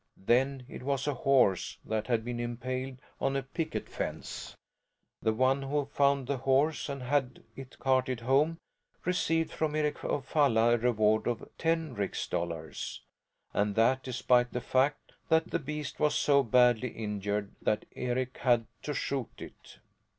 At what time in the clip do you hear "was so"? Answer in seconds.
15.99-16.41